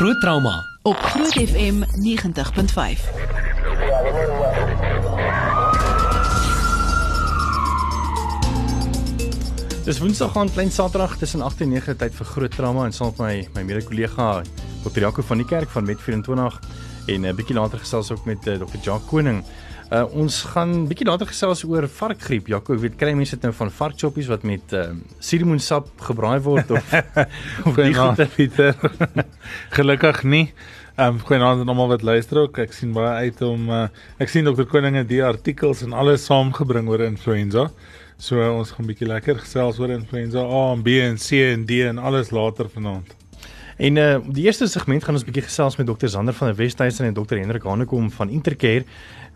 [0.00, 1.84] Groot Trauma op Groot FM 90.5.
[9.84, 13.12] Dis Woensdag aan klein Saterdag tussen 8 en 9 tyd vir Groot Trauma en saam
[13.18, 14.42] met my my mede-kollega
[14.82, 15.00] Dr.
[15.00, 16.58] Jaco van die kerk van Met24
[17.06, 18.78] en 'n uh, bietjie later gesels ook met uh, Dr.
[18.82, 19.44] Jacques Koning.
[19.90, 22.46] Uh, ons gaan bietjie later gesels oor varkgriep.
[22.46, 26.92] Jaco, weet kry mense dit nou van varkchoppies wat met uh, suurlemoensap gebraai word of
[27.66, 28.76] of nie Pieter.
[29.78, 30.44] Gelukkig nie.
[30.94, 32.58] Ehm um, goeienaand aan almal wat luister ook.
[32.62, 33.86] Ek sien baie uit om uh,
[34.22, 34.66] ek sien Dr.
[34.70, 37.70] Koning het die artikels en alles saamgebring oor influenza.
[38.20, 41.66] So uh, ons gaan bietjie lekker gesels oor influenza A en B en C en
[41.66, 43.19] D en alles later vanaand.
[43.80, 47.14] En uh die eerste segment gaan ons bietjie gesels met dokter Zander van Westhuizen en
[47.16, 48.84] dokter Hendrik Hanekom van Intercare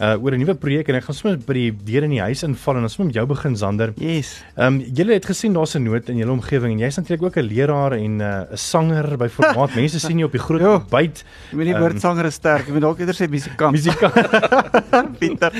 [0.00, 2.42] uh oor 'n nuwe projek en ek gaan sommer by die deur in die huis
[2.42, 3.92] inval en ons moet met jou begin Zander.
[3.96, 4.42] Yes.
[4.56, 7.36] Ehm um, julle het gesien daar's 'n nood in julle omgewing en jy's natuurlik ook
[7.36, 9.74] 'n leraar en 'n uh, sanger by formaat.
[9.80, 10.82] Mense sien jou op die groot Jo.
[10.90, 11.24] byt.
[11.50, 12.66] Ek weet nie woord sanger is sterk.
[12.66, 13.72] Ek moet dalk eerder sê musikant.
[13.72, 14.14] Musikant.
[15.20, 15.52] Pieter.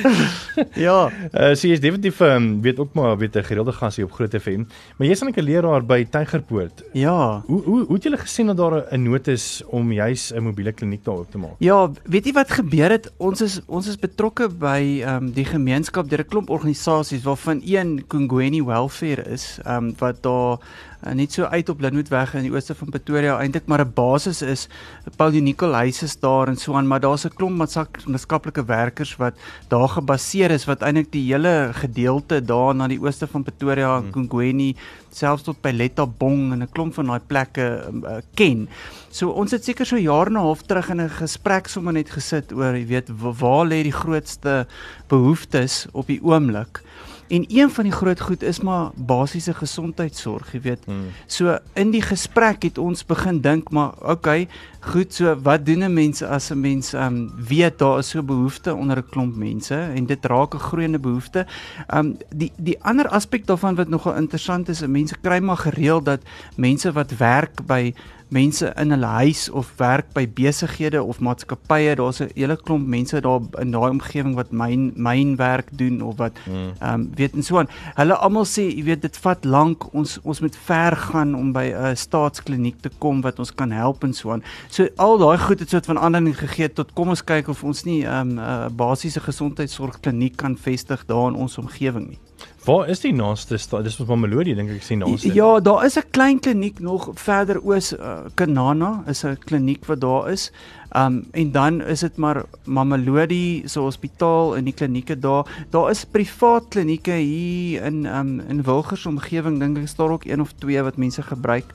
[0.75, 1.11] ja.
[1.33, 4.12] Uh so jy's definitief ehm um, weet ook maar weet 'n gereelde gas hier op
[4.12, 4.64] Groot FM.
[4.98, 6.83] Maar jy's eintlik 'n leraar by Tygerpoort.
[6.92, 7.42] Ja.
[7.47, 10.72] Hoe hoe hoe het julle gesien dat daar 'n nood is om juis 'n mobiele
[10.72, 11.55] kliniek daar op te maak?
[11.59, 13.12] Ja, weet jy wat gebeur het?
[13.16, 17.61] Ons is ons is betrokke by ehm um, die gemeenskap deur 'n klomp organisasies waarvan
[17.62, 20.58] een Kungweni Welfare is, ehm um, wat daar
[21.06, 24.42] uh, net so uit op Linwoodweg in die ooste van Pretoria eintlik maar 'n basis
[24.42, 24.69] is.
[25.16, 29.34] Paul Nicol huis is daar en so aan, maar daar's 'n klomp maatskaplike werkers wat
[29.69, 34.10] daar gebaseer is wat eintlik die hele gedeelte daar na die ooste van Pretoria en
[34.10, 34.75] Kungweni
[35.10, 38.69] selfs tot by Lettabong en 'n klomp van daai plekke uh, ken.
[39.10, 42.10] So ons het seker so jaar en 'n half terug in 'n gesprek sommer net
[42.10, 44.66] gesit oor, jy weet, wa- waar lê die grootste
[45.08, 46.82] behoeftes op die oomblik?
[47.28, 50.84] En een van die groot goed is maar basiese gesondheidsorg, jy weet.
[50.84, 51.12] Hmm.
[51.27, 54.48] So in die gesprek het ons begin dink, maar okay,
[54.81, 58.75] goed, so wat doen 'n mens as 'n mens um weet daar is so behoefte
[58.75, 61.47] onder 'n klomp mense en dit raak 'n groeiende behoefte.
[61.94, 66.20] Um die die ander aspek daarvan wat nogal interessant is, mense kry maar gereeld dat
[66.56, 67.94] mense wat werk by
[68.29, 73.21] mense in hulle huis of werk by besighede of maatskappye, daar's 'n hele klomp mense
[73.21, 76.73] daar in daai omgewing wat myn mynwerk doen of wat Hmm.
[76.81, 77.69] ehm um, weet en so aan.
[77.95, 79.95] Hulle almal sê, jy weet, dit vat lank.
[79.95, 84.05] Ons ons moet ver gaan om by 'n staatskliniek te kom wat ons kan help
[84.05, 84.43] en so aan.
[84.69, 87.85] So al daai goed het soort van aanleiding gegee tot kom ons kyk of ons
[87.85, 92.19] nie ehm um, 'n uh, basiese gesondheidsorgkliniek kan vestig daar in ons omgewing nie.
[92.65, 93.84] Waar is die naaste stad?
[93.84, 95.32] Dis mos Mamelodi dink ek sien naaste.
[95.34, 100.00] Ja, daar is 'n klein kliniek nog verder oos uh, Kanana is 'n kliniek wat
[100.00, 100.50] daar is.
[100.97, 105.66] Um en dan is dit maar Mamelodi se hospitaal en die klinieke daar.
[105.71, 110.25] Daar is privaat klinieke hier in um in Wilgers omgewing dink ek is daar ook
[110.25, 111.75] een of twee wat mense gebruik.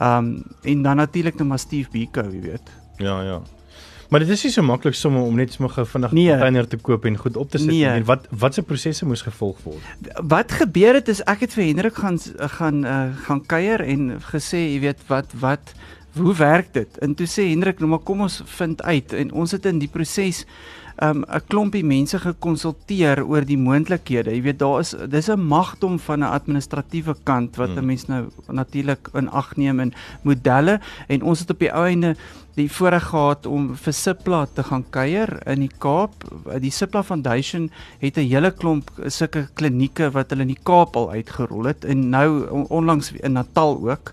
[0.00, 2.70] Um en dan natuurlik net maar Steve Biko, jy weet.
[2.96, 3.40] Ja, ja.
[4.08, 6.28] Maar dit is nie so maklik sommer om net sommer vinnig 'n Nee.
[6.30, 7.76] container te koop en goed op te sit Nee.
[7.76, 7.86] nie.
[7.86, 9.82] En wat wat se prosesse moes gevolg word?
[10.28, 14.56] Wat gebeur het is ek het vir Hendrik gaan gaan uh, gaan kuier en gesê,
[14.72, 15.74] jy weet wat wat
[16.16, 16.98] hoe werk dit?
[16.98, 19.88] En toe sê Hendrik, nou maar kom ons vind uit en ons het in die
[19.88, 20.44] proses
[21.02, 24.30] um 'n klompie mense gekonsulteer oor die moontlikhede.
[24.34, 27.86] Jy weet daar is dis 'n magdom van 'n administratiewe kant wat 'n Hmm.
[27.86, 29.92] mens nou natuurlik in ag neem in
[30.22, 32.16] modelle en ons het op die ou einde
[32.56, 36.24] die voorreg gehad om vir Sipla te gaan kuier in die Kaap.
[36.62, 37.70] Die Sipla Foundation
[38.00, 42.10] het 'n hele klomp sulke klinieke wat hulle in die Kaap al uitgerol het en
[42.10, 44.12] nou on- onlangs in Natal ook.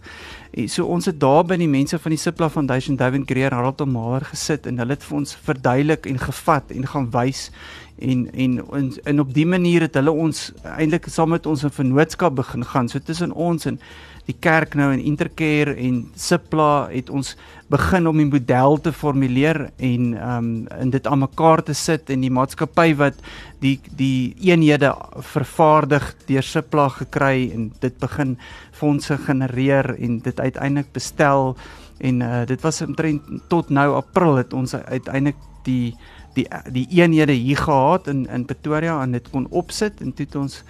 [0.67, 3.81] So ons het daar by die mense van die Sipla Foundation, David Greer en Harold
[3.81, 7.51] Omaar gesit en hulle het vir ons verduidelik en gevat en gaan wys
[7.99, 8.63] en en
[9.03, 12.89] en op die manier het hulle ons eintlik saam met ons 'n vennootskap begin gaan.
[12.89, 13.79] So tussen ons en
[14.25, 17.35] die kerk nou en Intercare en Sipla het ons
[17.69, 22.09] begin om die model te formuleer en ehm um, in dit aan mekaar te sit
[22.09, 23.21] en die maatskappy wat
[23.61, 24.93] die die eenhede
[25.33, 28.37] vervaardig deur Sipla gekry en dit begin
[28.71, 31.55] fondse genereer en dit uiteindelik bestel
[31.97, 35.95] en uh, dit was omtrent tot nou April het ons uiteindelik die
[36.35, 40.35] die die eenhede hier gehad in in Pretoria en dit kon opsit en toe het
[40.35, 40.63] ons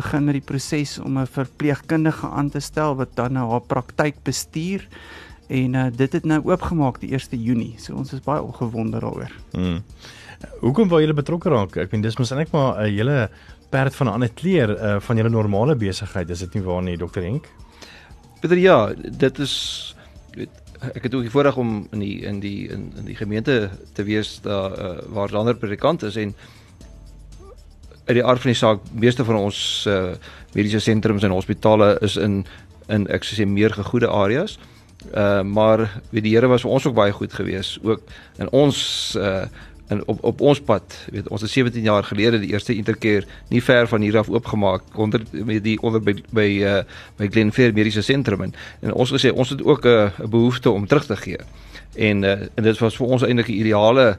[0.00, 4.22] begin met die proses om 'n verpleegkundige aan te stel wat dan nou haar praktyk
[4.24, 4.88] bestuur
[5.48, 7.74] en uh, dit het nou oopgemaak die 1 Junie.
[7.78, 9.32] So ons is baie opgewonde daaroor.
[9.52, 9.82] Hmm.
[10.60, 11.76] Hoekom wou julle betrokke raak?
[11.76, 13.28] Ek meen dis mos eintlik maar 'n hele
[13.70, 16.96] perd van 'n ander kleur uh, van julle normale besigheid, is dit nie waar nie,
[16.96, 17.48] Dr Henk?
[18.40, 19.94] Pieter ja, dit is
[20.34, 20.50] weet
[20.80, 24.04] ek het ook die voorreg om in die in die in, in die gemeente te
[24.06, 26.34] wees daar uh, waar 'n ander predikant is en
[28.06, 30.12] uit die aard van die saak meeste van ons uh,
[30.54, 32.44] mediese sentrums en hospitale is in
[32.90, 34.58] in ek sou sê meer gegoede areas.
[35.14, 38.02] Uh maar weet die Here was vir ons ook baie goed geweest ook
[38.38, 38.80] in ons
[39.18, 39.44] uh
[39.90, 43.62] en op op ons pad, weet ons het 17 jaar gelede die eerste interkeer nie
[43.62, 46.82] ver van hier af oopgemaak onder met die onder by by uh
[47.18, 50.86] by Glenfair Mediese Sentrum en, en ons gesê ons het ook 'n uh, behoefte om
[50.86, 51.38] terug te gee.
[51.94, 54.18] En uh, en dit was vir ons eintlik 'n ideale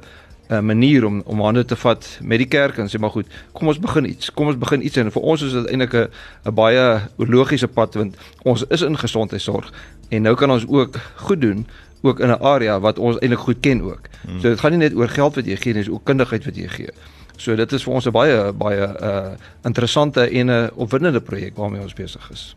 [0.51, 3.71] uh, manier om om hande te vat met die kerk en sê maar goed, kom
[3.71, 4.31] ons begin iets.
[4.35, 6.07] Kom ons begin iets en vir ons is dit eintlik 'n
[6.45, 9.71] 'n baie logiese pad want ons is in gesondheidsorg
[10.09, 11.65] en nou kan ons ook goed doen
[12.01, 14.01] ook in 'n area wat ons eintlik goed ken ook.
[14.25, 14.39] Hmm.
[14.39, 16.55] So dit gaan nie net oor geld wat jy gee nie, dis ook kundigheid wat
[16.55, 16.89] jy gee.
[17.37, 19.31] So dit is vir ons 'n baie baie uh
[19.63, 22.55] interessante en 'n opwindende projek waarmee ons besig is.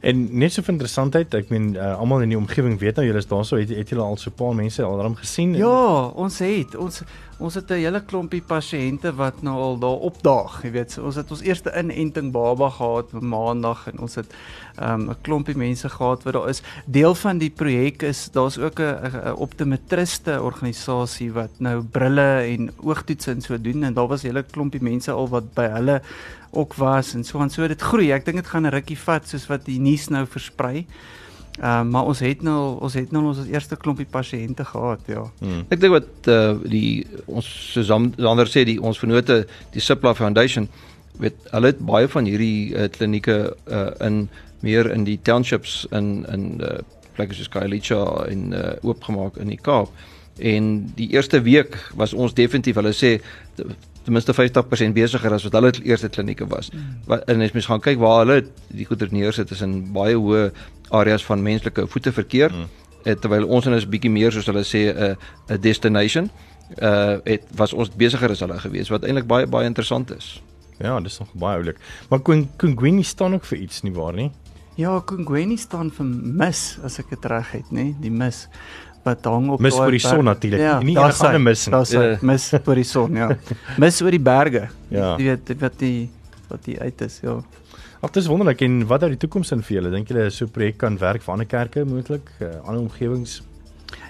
[0.00, 3.20] En net so vir interessantheid, ek meen uh, almal in die omgewing weet nou julle
[3.20, 5.54] is daarso het, het julle al so 'n paar mense al daarom gesien?
[5.54, 7.02] Ja, ons het ons
[7.40, 10.92] ons het 'n hele klompie pasiënte wat nou al daar opdaag, jy weet.
[10.92, 14.26] So, ons het ons eerste inenting baba gehad maandag en ons het
[14.76, 16.62] ehm, 'n um, klompie mense gehad wat daar is.
[16.86, 23.30] Deel van die projek is daar's ook 'n optometriste organisasie wat nou brille en oogtoetse
[23.30, 26.02] en so doen en daar was 'n hele klompie mense al wat by hulle
[26.50, 28.12] ook was en so en so dit groei.
[28.12, 30.86] Ek dink dit gaan 'n rukkie vat soos wat die nuus nou versprei.
[31.58, 35.24] Ehm uh, maar ons het nou ons het nou ons eerste klompie pasiënte gehad, ja.
[35.40, 35.64] Hmm.
[35.68, 39.42] Ek dink wat uh, die ons soos ander sê die ons vennote
[39.74, 40.68] die Sipla Foundation
[41.20, 43.36] weet hulle het baie van hierdie uh, klinieke
[43.66, 44.28] uh, in
[44.64, 46.78] meer in die townships in in uh,
[47.16, 48.00] plekke soos Khayelitsha
[48.30, 49.92] en uh, oopgemaak in die Kaap.
[50.38, 53.18] En die eerste week was ons definitief hulle sê
[53.56, 56.70] ten minste 50% besigger as wat hulle eerste klinieke was.
[56.72, 56.92] Mm.
[57.10, 58.38] Wat en as mens gaan kyk waar hulle
[58.72, 60.50] die goeder neersit is in baie hoë
[60.90, 62.52] areas van menslike voeteverkeer.
[62.52, 62.68] Mm.
[63.02, 65.16] Eh, terwyl ons in is bietjie meer soos hulle sê 'n
[65.48, 66.30] 'n destination.
[66.78, 70.42] Uh het was ons besigger as hulle gewees wat eintlik baie baie interessant is.
[70.78, 71.76] Ja, dis nog baie oulik.
[72.08, 72.20] Maar
[72.56, 74.30] Kungweni staan ook vir iets nie waar nie?
[74.74, 77.94] Ja, Kungweni staan vir mis as ek dit reg het, nê?
[78.00, 78.48] Die mis
[79.02, 81.92] wat hang op mis oor die son natuurlik ja, nie enige ander mis nie daar's
[81.94, 82.24] yeah.
[82.30, 83.30] mis oor die son ja
[83.82, 86.10] mis oor die berge ja jy weet wat die
[86.50, 87.38] wat die uit is ja
[88.00, 90.50] Ag dis wonderlik en wat uit die toekoms in vir julle dink julle so 'n
[90.50, 93.42] projek kan werk vir ander kerke moontlik uh, ander omgewings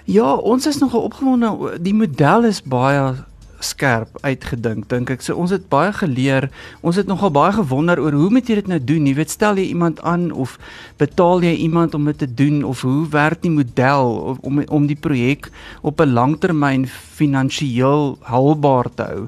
[0.05, 3.25] Ja ons is nog opgewonde die model is baie
[3.61, 5.21] skerp uitgedink dink ek.
[5.21, 6.49] So ons het baie geleer.
[6.81, 9.05] Ons het nogal baie gewonder oor hoe moet jy dit nou doen?
[9.07, 10.57] Jy weet stel jy iemand aan of
[11.01, 14.97] betaal jy iemand om dit te doen of hoe werk die model om om die
[14.97, 15.51] projek
[15.81, 19.27] op 'n langtermyn finansiëel haalbaar te hou.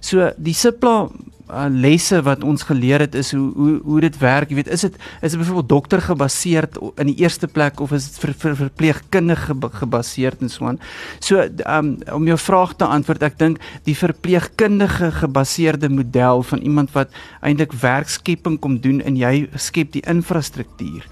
[0.00, 1.10] So die Sipla
[1.50, 4.50] uh, lesse wat ons geleer het is hoe hoe hoe dit werk.
[4.50, 6.68] Jy weet, is dit is dit byvoorbeeld dokter gebaseer
[7.02, 10.80] in die eerste plek of is dit vir, vir verpleegkundige gebaseer en so aan.
[11.20, 16.92] So um, om jou vraag te antwoord, ek dink die verpleegkundige gebaseerde model van iemand
[16.96, 17.12] wat
[17.42, 21.04] eintlik werkskepping kom doen en jy skep die infrastruktuur.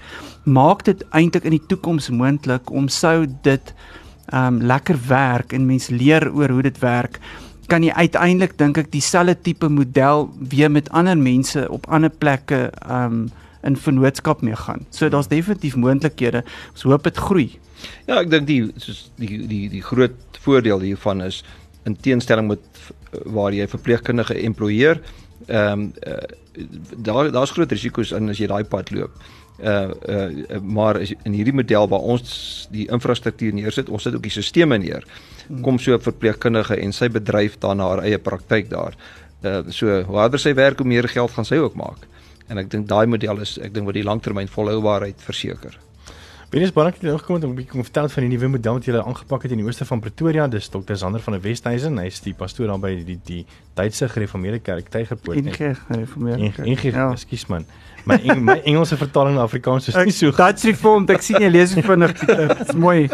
[0.43, 3.75] Maak dit eintlik in die toekoms moontlik om sou dit
[4.33, 7.19] um lekker werk en mense leer oor hoe dit werk
[7.67, 12.69] kan jy uiteindelik dink ek dieselfde tipe model weer met ander mense op ander plekke
[12.89, 13.29] um
[13.63, 14.81] in vennootskap mee gaan.
[14.91, 16.43] So daar's definitief moontlikhede.
[16.73, 17.45] Ons hoop dit groei.
[18.07, 21.43] Ja, ek dink die soos die die die groot voordeel hiervan is
[21.85, 22.59] in teenstelling met
[23.25, 25.01] waar jy verpleegkundige employeer,
[25.47, 26.17] ehm um, uh,
[27.01, 29.15] daar daar's groot risiko's in as jy daai pad loop.
[29.59, 34.31] Uh uh maar in hierdie model waar ons die infrastruktuur neersit, ons sit ook die
[34.31, 35.05] stelsels neer
[35.61, 38.93] kom so 'n verpleegkundige en sy bedryf dan haar eie praktyk daar.
[39.43, 42.07] Uh so hoe harder sy werk, hoe meer geld gaan sy ook maak.
[42.47, 45.79] En ek dink daai model is ek dink wat die langtermyn volhoubaarheid verseker.
[46.53, 48.85] Wenes Barak het nog gekom om 'n bietjie kom vertel van die nuwe model wat
[48.85, 50.47] jy gele aangepak het in die ooste van Pretoria.
[50.47, 50.93] Dis Dr.
[50.95, 51.97] Zander van die Westhuizen.
[51.97, 55.37] Hy is die pastoor daar by die die Duitse Gereformeerde Kerk Tygerpoort.
[55.41, 56.67] NG Gereformeerde Kerk.
[56.67, 57.11] NG, ja.
[57.11, 57.65] ekskuus man.
[58.05, 60.37] My Eng, my Engelse vertaling na Afrikaans is nie so goed.
[60.37, 62.47] Dutch Reformed, ek sien jy lees vinnig Pieter.
[62.57, 63.09] Dit's mooi.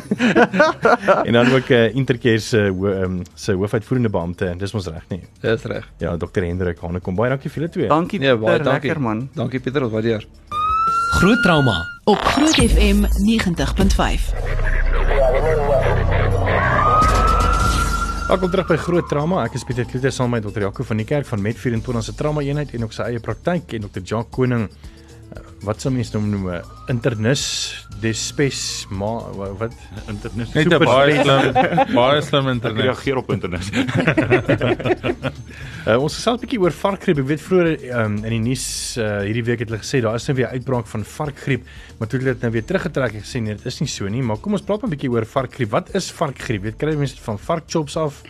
[1.23, 4.53] en dan ook 'n uh, Intercare se um, se hoofuitvoerende beampte.
[4.57, 5.23] Dis ons reg nie.
[5.39, 5.87] Dis reg.
[5.97, 6.43] Ja, Dr.
[6.43, 7.15] Hendrik Hanekom.
[7.15, 7.87] Baie dankie vir julle twee.
[7.87, 9.29] Dankie nee, Pieter, nee, lekker man.
[9.33, 10.27] Dankie Pieter, wat waardeer.
[11.09, 13.07] Groot trauma op Groot FM 90.5.
[18.27, 19.41] Welkom terug by Groot Trauma.
[19.43, 20.61] Ek is Pieter Kloete saam met Dr.
[20.61, 23.73] Jaco van die Kerk van Met 24 se trauma eenheid en ook sy eie praktyk
[23.73, 24.03] en Dr.
[24.03, 24.67] Jacques Koning
[25.67, 26.45] wat sou mense noem noem
[26.91, 27.43] internis
[27.99, 29.09] despes ma
[29.59, 29.73] wat?
[30.07, 30.53] Internis.
[30.55, 31.57] Net baie slim
[31.99, 32.85] baie slim internis.
[32.87, 33.67] Reageer op internis.
[35.83, 37.19] Uh, ons gesels 'n bietjie oor varkgriep.
[37.23, 37.69] Ek weet vroeër
[38.03, 38.65] um, in die nuus
[38.97, 41.67] uh, hierdie week het hulle gesê daar is nou weer uitbraak van varkgriep
[41.99, 44.23] maar toe het dit nou weer teruggetrek en gesê nee dit is nie so nie.
[44.23, 45.69] Maar kom ons praat 'n bietjie oor varkgriep.
[45.75, 46.63] Wat is varkgriep?
[46.63, 48.23] Weet kry mense van varkchops af?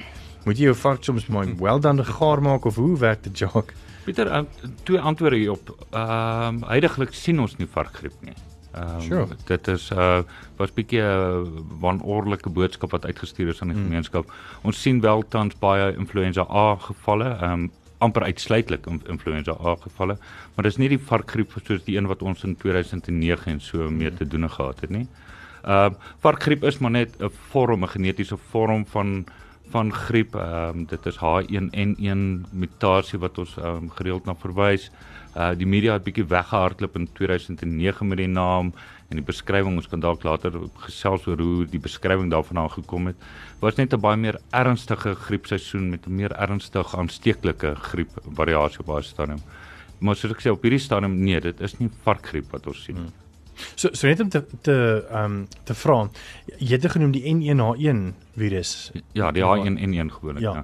[0.45, 3.73] Moet jy jou varkchops mooi well done gaar maak of hoe werk dit Jock
[4.09, 4.41] Pieter, uh,
[4.83, 5.69] twee antwoorde hierop.
[5.93, 8.33] Ehm uh, heidaglik sien ons nie varkgriep nie.
[8.73, 9.27] Ehm Sure.
[9.45, 10.21] dit is uh
[10.57, 13.83] was bietjie 'n uh, wanordelike boodskap wat uitgestuur is aan die Mm.
[13.87, 14.31] gemeenskap.
[14.63, 19.75] Ons sien wel tans baie influenza A gevalle, ehm um, amper uitsluitlik in- influenza A
[19.75, 20.17] gevalle,
[20.55, 24.13] maar dis nie die varkgriep soos die een wat ons in 2009 en so mee
[24.13, 25.07] te doen gehad het nie.
[25.63, 29.25] Ehm uh, varkgriep is maar net 'n vorm, 'n genetiese vorm van
[29.69, 30.35] van griep.
[30.35, 32.21] Ehm um, dit is H1N1
[32.51, 34.89] mutasie wat ons ehm um, gereeld na verwys.
[35.35, 38.73] Uh die media het bietjie weggehardloop in 2009 met die naam
[39.09, 40.53] en die beskrywing ons kan dalk later
[40.85, 43.15] gesels oor hoe die beskrywing daarvan aan gekom het.
[43.61, 48.85] Was net 'n baie meer ernstige griepseisoen met 'n meer ernstige aansteeklike griep variasie op
[48.85, 49.41] daai stadium.
[49.99, 52.95] Maar soos ek sê op hierdie stadium nee, dit is nie varkgriep wat ons sien
[52.95, 53.11] nie.
[53.75, 56.09] So so net om te te ehm um, te vra.
[56.57, 58.91] Jy het genoem die N1H1 virus.
[59.11, 60.41] Ja, die H1N1 gewoonlik.
[60.41, 60.53] Ja.
[60.53, 60.63] Ja.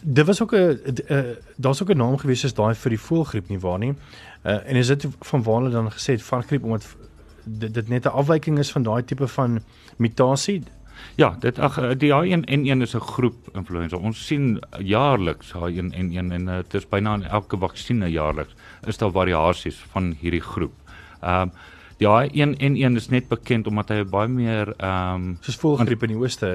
[0.00, 1.20] Dit was ook 'n uh,
[1.56, 3.94] daar's ook 'n naam gewees as daai vir die voëlgriep nie waar nie.
[4.44, 6.96] Uh, en is dit van waar hulle dan gesê het varkgriep omdat
[7.44, 9.62] dit, dit net 'n afwyking is van daai tipe van
[9.96, 10.62] mutasie?
[11.14, 13.96] Ja, dit ag eh, die H1N1 is 'n groep influenza.
[13.96, 18.54] Ons sien jaarliks H1N1 en dit is byna in elke vaksines jaarliks
[18.86, 20.72] is daar variasies van hierdie groep.
[21.20, 21.52] Ehm um,
[22.00, 26.20] die H1N1 is net bekend omdat hy baie meer ehm um, Soos voëlgriep in die
[26.20, 26.54] ooste.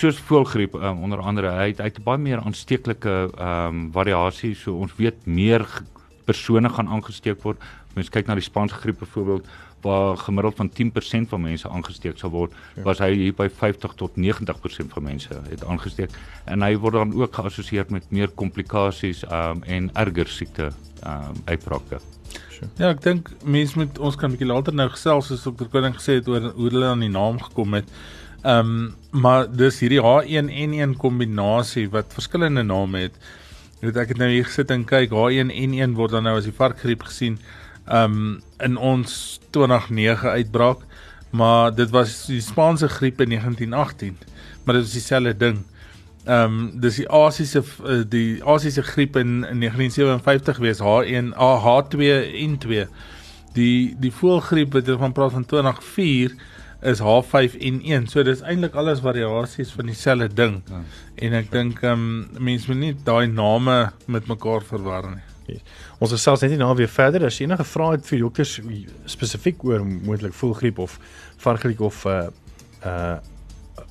[0.00, 4.62] soos voelgriep um, onder andere hy het, hy het baie meer aansteeklike ehm um, variasies
[4.64, 5.66] so ons weet meer
[6.26, 7.60] persone gaan aangesteek word.
[7.94, 9.46] Mens kyk na die Spaanse griep byvoorbeeld
[9.84, 12.82] waar gemiddeld van 10% van mense aangesteek sal word, Ja.
[12.82, 16.10] was hy hier by 50 tot 90% van mense het aangesteek
[16.46, 21.30] en hy word dan ook geassosieer met meer komplikasies ehm um, en erger siekte ehm
[21.36, 22.00] um, uitbrake.
[22.78, 25.68] Ja, ek dink mense moet ons kan 'n bietjie later nou gesels soos Dr.
[25.72, 27.88] Koning gesê het oor hoe hulle aan die naam gekom het.
[28.44, 33.14] Ehm um, maar dis hierdie H1N1 kombinasie wat verskillende name het.
[33.80, 37.02] Weet ek het nou hier gesit en kyk H1N1 word dan nou as die varkgriep
[37.08, 37.38] gesien
[37.86, 40.78] ehm um, in ons 2009 uitbraak,
[41.30, 44.16] maar dit was die Spaanse griep in 1918,
[44.64, 45.64] maar dit is dieselfde ding.
[46.26, 52.86] Ehm um, dis die Asiëse uh, die Asiëse griep in, in 1957 wees H1 H2N2.
[53.54, 56.34] Die die voëlgriep wat jy van praat van 2004
[56.90, 58.10] is H5N1.
[58.10, 60.58] So dis eintlik alles variasies van dieselfde ding.
[60.66, 60.82] Ja.
[61.28, 63.78] En ek dink ehm um, mense moet nie daai name
[64.10, 65.60] met mekaar verwar nie.
[66.02, 67.28] Ons gesels net nou weer verder.
[67.30, 68.58] As enige vrae het vir dokters
[69.14, 70.98] spesifiek oor moontlik voëlgriep of
[71.46, 72.26] varkgriep of uh
[72.82, 73.16] uh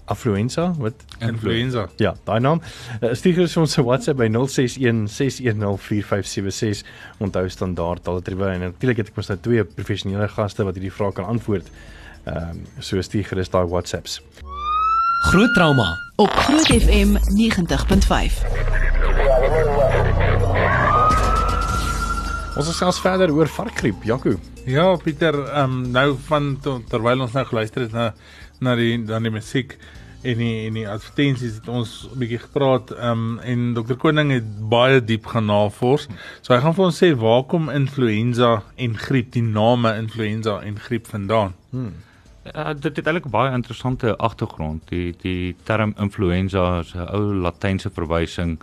[0.05, 1.87] affluenza, wat Influenza.
[1.97, 2.61] Ja, daai naam.
[3.01, 6.85] Uh, stuur gerus ons 'n WhatsApp by 061 610 4576.
[7.17, 11.11] Onthou standaard altydwe en natuurlik het ek mos nou twee professionele gaste wat hierdie vrae
[11.11, 11.69] kan antwoord.
[12.25, 14.21] Ehm um, so stuur gerus daai WhatsApps.
[15.25, 18.43] Groot trauma op Groot FM 90.5.
[22.55, 24.39] Ons gesels verder oor varkgriep, Jaco.
[24.65, 28.13] Ja, Pieter, ehm um, nou van to, terwyl ons nou geluister het na
[28.59, 29.75] na die dan die musiek
[30.25, 34.47] en die en die advertensies het ons 'n bietjie gepraat um, en Dr Koning het
[34.69, 36.07] baie diep gaan navors.
[36.41, 40.79] So hy gaan vir ons sê waar kom influenza en griep, die name influenza en
[40.79, 41.53] griep vandaan?
[41.69, 41.93] Hmm.
[42.45, 44.81] Uh, dit het eintlik 'n baie interessante agtergrond.
[44.89, 48.59] Die die term influenza is 'n ou latynse verwysing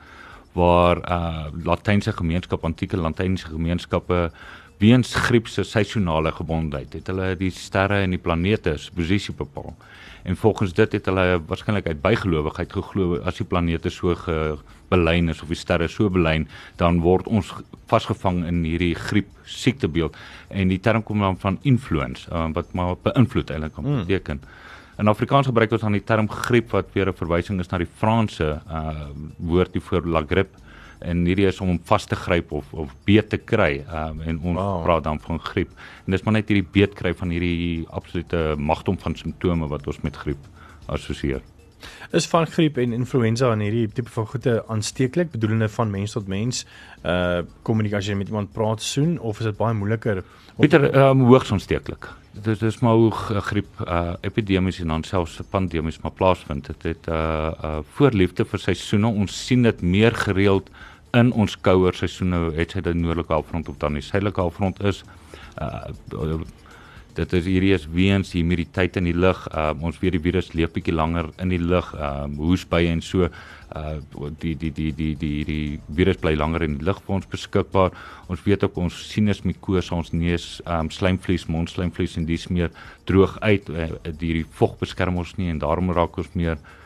[0.52, 4.30] waar uh latynse gemeenskap, antieke latynse gemeenskappe
[4.78, 9.74] weens griep se seisonale gebondenheid het hulle die sterre en die planete se posisie bepaal.
[10.22, 15.42] En volgens dit het hulle waarskynlik uit bygelowigheid geglo as die planete so gebelyn is
[15.42, 17.52] of die sterre so belyn, dan word ons
[17.90, 20.16] vasgevang in hierdie griep siektebeeld
[20.48, 24.04] en die term kom dan van influence uh, wat maar beïnvloed eintlik kan Mm.
[24.04, 24.40] beteken.
[24.98, 27.90] In Afrikaans gebruik ons dan die term griep wat weer 'n verwysing is na die
[27.96, 30.56] Franse uh woord hiervoor la grippe
[31.04, 34.58] en hierdie is om vas te gryp of of beet te kry um, en ons
[34.58, 34.82] Wow.
[34.84, 35.70] praat dan van griep
[36.06, 40.02] en dis maar net hierdie beet kry van hierdie absolute magdom van simptome wat ons
[40.02, 40.38] met griep
[40.86, 41.42] assosieer.
[42.12, 46.64] Is varkgriep en influenza en hierdie tipe van goede aansteeklik, bedoelende van mens tot mens,
[47.02, 50.22] uh kommunikasie met iemand praat soen of is dit baie moeiliker?
[50.60, 52.10] Pieter, ehm um, hoogs aansteeklik.
[52.32, 53.10] Dit is maar hoe
[53.48, 56.66] griep uh epidemies en dan selfs pandemies maar plaasvind.
[56.66, 59.08] Dit het uh uh voorliefde vir seisoene.
[59.08, 60.70] Ons sien dit meer gereeld
[61.12, 65.04] in ons kouer seisoene, het sy die noordelike halfrond of dan die suidelike halfrond is.
[65.60, 66.42] Uh
[67.12, 69.42] dit is hierdie is weens die humiditeit in die lug.
[69.52, 73.28] Uh ons weet die virus leef bietjie langer in die lug, uh hoesbye en so
[73.28, 73.98] uh
[74.40, 77.92] die die die die die die virus bly langer in die lug vir ons beskikbaar.
[78.32, 82.72] Ons weet ook ons sinus mukosa, ons neus, um slijmvlies, mondslijmvlies en dis meer
[83.04, 83.68] droog uit.
[83.68, 86.78] Uh, die die vog beskerm ons nie en daarom raak ons meer uh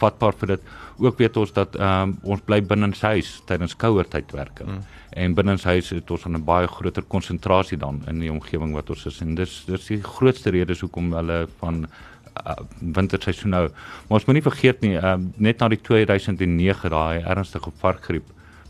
[0.00, 0.68] vatbaar vir dit.
[1.02, 4.64] Ook weet ons dat um, ons bly binne ons huis tydens kouer tydwerke.
[4.64, 4.82] Mm.
[5.22, 8.90] En binne ons huis het ons 'n baie groter konsentrasie dan in die omgewing wat
[8.90, 13.68] ons is en dis dis die grootste rede hoekom hulle van uh, winterseisoen nou.
[14.08, 18.24] Maar ons moenie vergeet nie, uh, net na die 2009 daai ernstige varkgriep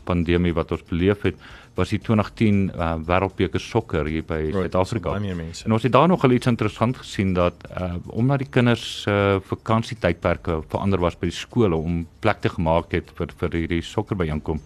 [0.07, 1.35] pandemie wat ons beleef het,
[1.77, 5.13] was die 2010 uh, wêreldbeker sokker hier by Right, Suid-Afrika.
[5.21, 5.65] mense.
[5.65, 9.13] En ons het daar nog al iets interessant gesien dat uh, omdat die kinders se
[9.13, 13.83] uh, vakansietydperke verander was by die skole om plek te gemaak het vir vir hierdie
[13.85, 14.61] sokkerbyeenkom,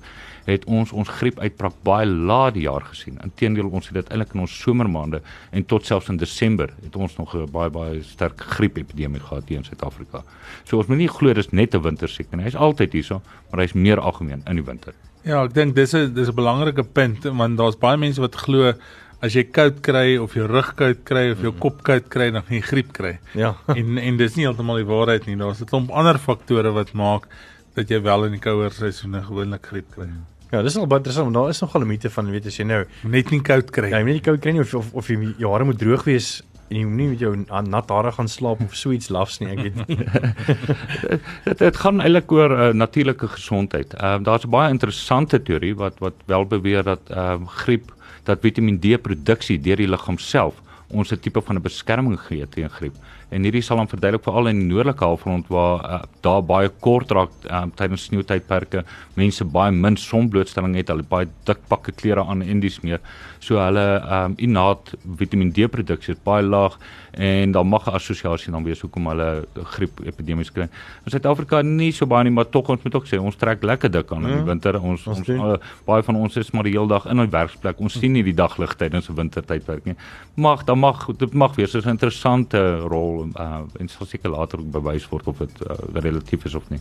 [0.45, 3.19] het ons ons griepuitbraak baie laat die jaar gesien.
[3.24, 5.21] Inteendeel ons het dit eintlik in ons somermaande
[5.51, 9.57] en tot selfs in Desember het ons nog 'n baie baie sterk griepepidemie gehad hier
[9.57, 10.24] in Suid-Afrika.
[10.63, 12.45] So ons moenie glo dis net 'n wintersiekte nie.
[12.45, 13.21] Hy's altyd hierso,
[13.51, 14.93] maar hy's meer algemeen in die winter.
[15.24, 18.74] Ja, ek dink dis 'n dis 'n belangrike punt want daar's baie mense wat glo
[19.21, 22.41] as jy koud kry of jou rug koud kry of jou kop koud kry dan
[22.41, 23.19] gaan jy griep kry.
[23.38, 23.55] Ja.
[23.67, 25.38] en en dis nie heeltemal die waarheid nie.
[25.38, 27.27] Daar's 'n klomp ander faktore wat maak
[27.75, 30.07] dat jy wel in die kouer seisoene gewoonlik griep kry.
[30.51, 31.31] Ja, dis nog baie interessant.
[31.31, 33.89] want Daar is nogal 'n mite van weet as jy nou Net nie koud kry.
[33.89, 36.03] Ja, jy moet nie koud kry nie of of, of jy jou hare moet droog
[36.03, 39.09] wees en jy moet nie met jou na- nat hare gaan slaap of so iets
[39.09, 39.97] lafs nie, ek weet nie.
[41.45, 43.93] Dit dit gaan eintlik oor uh, natuurlike gesondheid.
[43.93, 47.91] Ehm uh, daar's 'n baie interessante teorie wat wat wel beweer dat ehm uh, griep
[48.23, 50.53] dat Vitamiin D produksie deur die liggaam self
[50.89, 52.95] ons 'n tipe van 'n beskerming gee teen griep.
[53.31, 57.11] En hierdie sal dan verduidelik veral in die noordelike halfrond waar uh, daar baie kort
[57.11, 58.83] raak um, tydens sneeutydperke,
[59.15, 63.00] mense baie min sonblootstelling het, hulle baie dik pakke klere aan en dis meer.
[63.39, 66.77] So hulle um, innaat Vitamiin D produksie is baie laag
[67.11, 69.45] en dan mag 'n assosiasie dan wees hoekom hulle
[69.75, 70.67] griep epidemies kry.
[71.05, 73.91] In Suid-Afrika nie so baie nie, maar tog ons moet ook sê ons trek lekker
[73.91, 74.79] dik aan in die winter.
[74.79, 75.39] Ons ons ons doen.
[75.53, 77.79] uh, baie van ons is maar die hele dag in 'n werksplek.
[77.79, 79.95] Ons sien nie die daglig tydens 'n wintertydperk nie.
[80.35, 84.71] Mag dan mag dit mag wees 'n interessante rol uh, en sal seker later ook
[84.71, 86.79] bewys word of dit uh, relatief is of nie.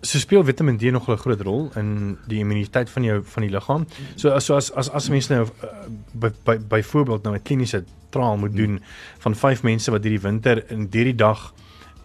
[0.00, 3.50] So speel Vitamiin D nog 'n groot rol in die immuniteit van jou van die
[3.50, 3.86] liggaam.
[4.16, 5.68] So so as as as mense nou uh,
[6.12, 8.82] by by byvoorbeeld nou 'n kliniese trial moet doen
[9.18, 11.52] van 5 mense wat hierdie winter in hierdie dag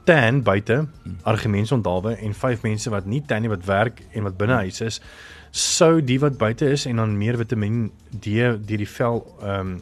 [0.03, 0.87] tan buite
[1.23, 4.81] argumente onthaalwe en 5 mense wat nie tan nie wat werk en wat binne huis
[4.81, 5.01] is
[5.51, 9.81] sou die wat buite is en dan meer Vitamiin D deur die vel ehm um,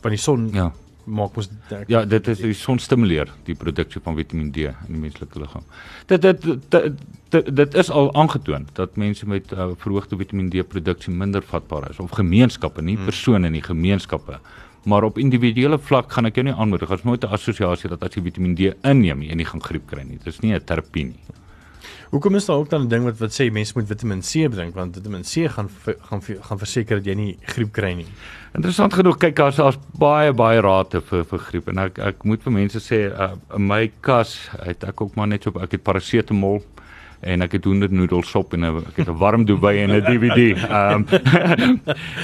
[0.00, 0.72] van die son Ja.
[1.06, 1.48] Maak mos
[1.88, 5.64] Ja, dit is die son stimuleer die produksie van Vitamiin D in die menslike liggaam.
[6.10, 7.00] Dit dit dit,
[7.34, 11.90] dit, dit is al aangetoon dat mense met uh, verhoogde Vitamiin D produksie minder vatbaar
[11.90, 14.40] is of gemeenskappe, nie persone nie, gemeenskappe.
[14.86, 18.14] Maar op individuele vlak gaan ek jou nie aanmoedig as nooit 'n assosiasie dat as
[18.14, 20.18] jy Vitamiin D inneem, jy nie gaan griep kry nie.
[20.24, 21.20] Dis nie 'n terapie nie.
[22.10, 24.74] Hoekom is daar ook dan 'n ding wat wat sê mense moet Vitamiin C drink
[24.74, 25.68] want Vitamiin C gaan
[26.08, 28.06] gaan ver- gaan verseker dat jy nie griep kry nie.
[28.54, 32.42] Interessant genoeg kyk daar's daar's baie baie rate vir vir griep en ek ek moet
[32.42, 35.82] vir mense sê uh, in my kas het ek ook maar net so ek het
[35.82, 36.62] parasetamol
[37.22, 40.56] en ek het hoendernoedelsop en 'n- ek het 'n warm duvet en 'n DVD.
[40.70, 41.04] Ehm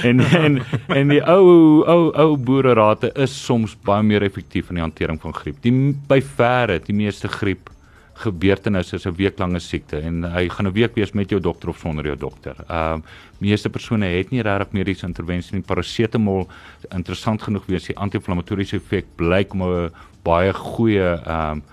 [0.03, 4.83] en en en die ou ou ou boererate is soms baie meer effektief in die
[4.83, 5.61] hantering van griep.
[5.61, 7.69] Die by verre die meeste griep
[8.13, 11.77] gebeurtenisse is 'n weeklange siekte en hy gaan 'n week wees met jou dokter of
[11.77, 12.55] sonder jou dokter.
[12.69, 13.03] Ehm um,
[13.37, 15.63] meeste persone het nie regtig mediese intervensie nie.
[15.63, 16.47] Parasetamol
[16.95, 19.91] interessant genoeg wees die anti-inflammatoriese effek blyk om 'n
[20.23, 21.63] baie goeie ehm um,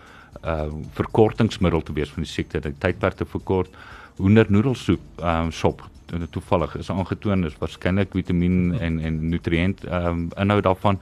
[0.44, 3.68] uh verkortingsmiddel te wees van die siekte, die tydperk te verkort.
[4.16, 10.06] Hoendernoedelsoep ehm um, sop to- toevallig is aangetoon is waarskynlik vitamien en en nutriënt ehm
[10.06, 10.98] um, inhoud daarvan.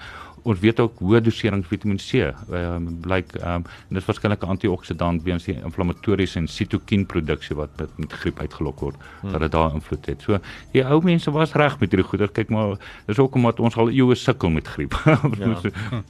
[0.49, 4.09] Ons weet ook hoë doserings Vitamiin C ehm um, blyk ehm um, en dit is
[4.09, 9.33] waarskynlik 'n antioksidant weens die inflammatoriese en sitokienproduksie wat met, met griep uitgelok word hmm.
[9.33, 10.23] dat dit daar invloed het.
[10.23, 10.41] So
[10.73, 12.29] die ou mense was reg met hierdie goeder.
[12.29, 14.95] Kyk maar, dis ook omdat ons al eeue sukkel met griep.
[15.39, 16.03] ja.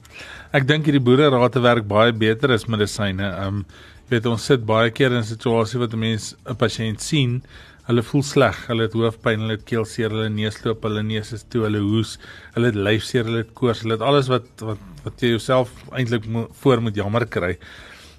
[0.52, 3.22] Ek dink hierdie boererate werk baie beter as medisyne.
[3.22, 3.64] Ehm um,
[4.08, 7.42] weet ons sit baie keer in 'n situasie wat 'n mens 'n pasiënt sien,
[7.88, 11.64] hulle voel sleg, hulle het hoofpyn, hulle het keelseer, hulle neusloop, hulle neus is toe,
[11.64, 12.18] hulle hoes,
[12.52, 16.26] hulle het lyfseer, hulle het koors, hulle het alles wat wat wat jy jouself eintlik
[16.28, 17.54] mo voor moet jammer kry.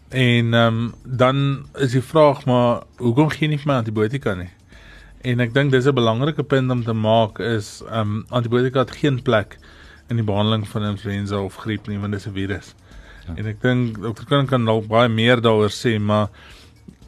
[0.09, 1.43] En ehm um, dan
[1.77, 4.49] is die vraag maar hoekom gee nie vir my antibiotika nie?
[5.21, 8.97] En ek dink dis 'n belangrike punt om te maak is ehm um, antibiotika het
[8.97, 9.59] geen plek
[10.09, 12.75] in die behandeling van influenza of griep nie want dit is 'n virus.
[13.27, 13.33] Ja.
[13.35, 16.29] En ek dink dokter Koning kan dalk baie meer daaroor sê, maar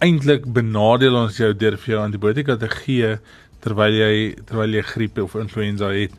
[0.04, 3.16] eintlik benadeel ons jou deur vir jou antibiotika te gee
[3.62, 6.18] terwyl jy terwyl jy griep of influenza het.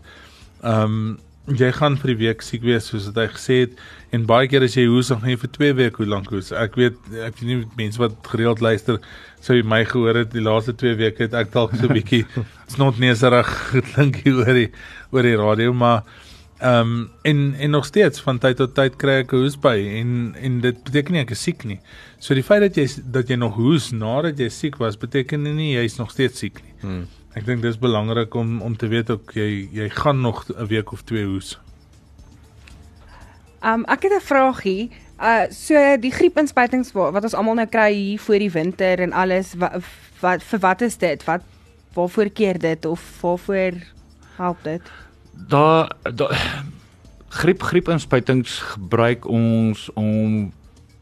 [0.62, 1.20] Ehm um,
[1.58, 3.80] jy gaan vir die week siek wees soos wat hy gesê het
[4.14, 6.52] en baie keer as jy hoes dan gaan jy vir 2 weke hoe lank hoes.
[6.54, 9.00] Ek weet ek weet nie mense wat gereeld luister
[9.42, 12.22] sou jy my gehoor het die laaste 2 weke het ek dalk so 'n bietjie
[12.74, 14.70] snotneserig geklink hier oor die
[15.10, 16.04] oor die radio maar
[16.62, 20.34] Ehm um, en en nog steeds van tyd tot tyd kry ek 'n hoesbui en
[20.38, 21.80] en dit beteken nie ek is siek nie.
[22.18, 25.72] So die feit dat jy dat jy nog hoes nadat jy siek was, beteken nie
[25.74, 26.74] jy's nog steeds siek nie.
[26.80, 27.08] Hmm.
[27.34, 30.92] Ek dink dis belangrik om om te weet ook jy jy gaan nog 'n week
[30.92, 31.58] of twee hoes.
[33.64, 34.90] Um ek het 'n vragie.
[35.18, 39.54] Uh so die griepinspuitings wat ons almal nou kry hier voor die winter en alles
[39.54, 39.82] wat,
[40.20, 41.24] wat vir wat is dit?
[41.24, 41.42] Wat
[41.94, 43.72] waarvoor keer dit of waarvoor
[44.36, 44.82] help dit?
[45.32, 46.36] Daar daar
[47.32, 50.52] griep griepinspuitings gebruik ons om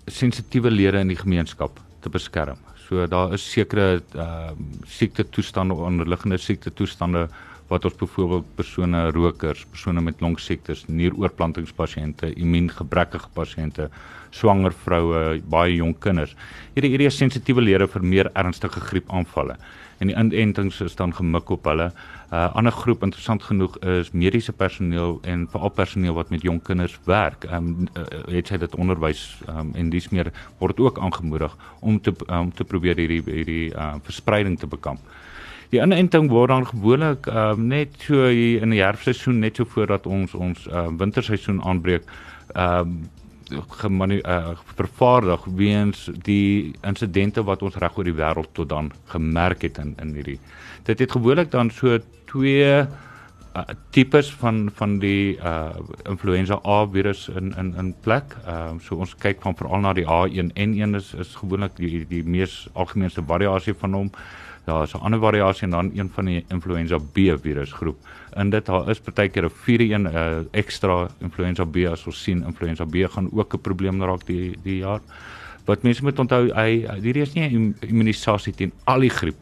[0.06, 2.58] sensitiewe lede in die gemeenskap te beskerm.
[2.86, 4.50] So daar is sekere ehm uh,
[4.86, 7.28] siekte toestande onderliggende siekte toestande
[7.70, 13.86] wat ons byvoorbeeld persone rokers, persone met longsiektes, nieroorplantingspasiënte, immuungebrekkige pasiënte,
[14.34, 16.34] swanger vroue, baie jonk kinders.
[16.74, 19.58] Hierdie hierdie sensitiewe lede vir meer ernstige griepaanvalle
[20.00, 21.90] en die inentings is dan gemik op hulle.
[22.30, 26.62] 'n uh, Ander groep interessant genoeg is mediese personeel en veral personeel wat met jong
[26.62, 27.44] kinders werk.
[27.44, 32.00] Ehm um, uh, het sy dit onderwys um, en dis meer word ook aangemoedig om
[32.00, 35.00] te om um, te probeer hierdie hierdie uh, verspreiding te bekamp.
[35.70, 40.34] Die inenting word dan gewoonlik um, net so in die herfseisoen net so voordat ons
[40.34, 42.02] ons uh, winterseisoen aanbreek.
[42.54, 43.08] Ehm um,
[43.80, 49.62] gemanu uh, vervaardig weens die insidente wat ons reg oor die wêreld tot dan gemerk
[49.62, 50.38] het in in hierdie
[50.84, 51.98] dit het gewoonlik dan so
[52.30, 52.86] twee
[53.56, 55.70] uh, tipes van van die uh
[56.08, 58.36] influenza A virus in in in plek.
[58.46, 62.24] Ehm uh, so ons kyk van veral na die H1N1 is is gewoonlik die die
[62.24, 64.10] mees algemeenste variasie van hom.
[64.10, 64.49] Daar
[64.82, 67.96] is 'n ander variasie en dan een van die influenza B virusgroep.
[68.32, 72.84] En dit daar is partykeer 'n 4-1 uh, ekstra influenza B as ons sien influenza
[72.84, 75.00] B gaan ook 'n probleem raak die die jaar.
[75.64, 79.36] Wat mense moet onthou, hy hierdie is nie immunisasie teen al die griep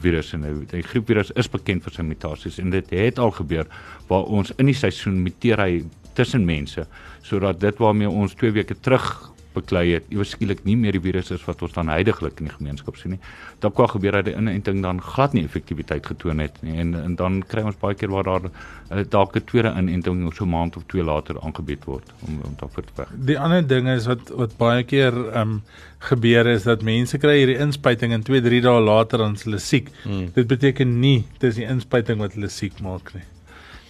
[0.00, 0.64] virusse nou.
[0.70, 3.66] Die griepvirus is bekend vir sy mutasies en dit het al gebeur
[4.08, 6.86] waar ons in die seisoen muteer hy tussen mense
[7.22, 11.30] sodat dit waarmee ons 2 weke terug beklei het, iewers skielik nie meer die virus
[11.34, 13.20] is wat ons dan heidaglik in die gemeenskap sien nie.
[13.62, 17.16] Dan kwam gebeur dat die inenting dan glad nie effektiwiteit getoon het nie en en
[17.20, 20.76] dan kry ons baie keer waar daar uh, dalk 'n tweede inenting so 'n maand
[20.76, 23.10] of twee later aangebied word om om daarvoor te weg.
[23.32, 25.62] Die ander ding is wat wat baie keer ehm um,
[25.98, 29.88] gebeur is dat mense kry hierdie inspuiting en 2, 3 dae later dan hulle siek.
[30.02, 30.28] Hmm.
[30.34, 33.24] Dit beteken nie dis die inspuiting wat hulle siek maak nie.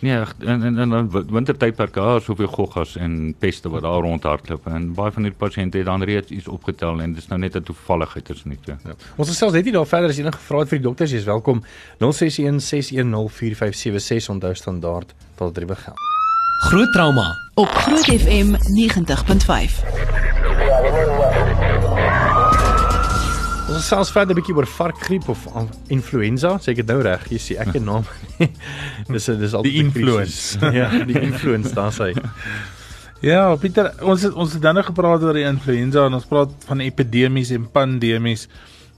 [0.04, 4.94] Nee, en en en dan wintertydperke daar soveel goggas en peste wat daar rondhardloop en
[4.94, 8.30] baie van hierdie pasiënte het dan reeds iets opgetel en dis nou net 'n toevalligheid
[8.30, 8.76] is nie toe.
[8.84, 8.90] Ja.
[9.16, 11.64] Ons gesels net nie daar verder as enige vrae vir die dokters, jy's welkom
[11.98, 15.92] 0616104576 onthou standaard tot drie begin.
[16.68, 21.23] Groot trauma op Groot FM 90.5.
[23.74, 25.40] Ons sels verder 'n bietjie oor varkgriep of
[25.90, 27.24] influenza, sê ek dit nou reg?
[27.32, 28.04] Jy sê ek 'n naam.
[29.10, 30.60] dis dis al die influence.
[30.78, 32.12] ja, die influence daar sê.
[33.24, 36.52] Ja, Pieter, ons het ons het dan nog gepraat oor die influenza en ons praat
[36.68, 38.46] van epidemies en pandemies.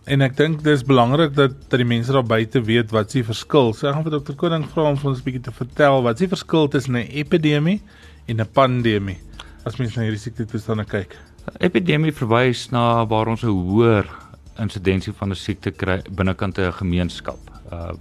[0.05, 3.73] En ek dink dis belangrik dat dat die mense daar buite weet wat se verskil.
[3.73, 6.19] So ek gaan vir dokter Koning vra om vir ons 'n bietjie te vertel wat
[6.19, 7.81] se verskil tussen 'n epidemie
[8.29, 9.17] en 'n pandemie
[9.65, 11.17] as mens na hierdie siekte toestande kyk.
[11.61, 14.26] Epidemie verwys na waar ons 'n hoër
[14.59, 17.38] insidensie van 'n siekte kry binnekant 'n gemeenskap.
[17.73, 17.92] Uh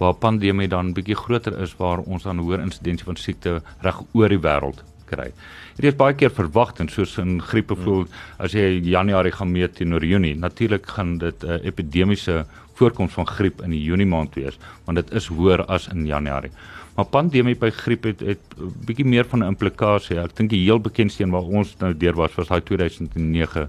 [0.00, 4.28] waar pandemie dan bietjie groter is waar ons dan hoër insidensie van siekte reg oor
[4.28, 5.32] die wêreld kry.
[5.76, 8.06] Dit is baie keer verwag en soos in griepe voel
[8.38, 13.26] as jy Januarie gaan meet teenoor Junie, natuurlik gaan dit 'n uh, epidemiese voorkoms van
[13.26, 16.50] griep in die Junie maand wees, want dit is hoër as in Januarie.
[16.96, 20.18] Maar pandemie by griep het het bietjie meer van 'n implikasie.
[20.18, 23.68] Ek dink die heel bekendste een waar ons nou deur was was daai 2009